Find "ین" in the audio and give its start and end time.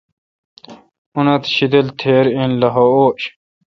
2.37-2.51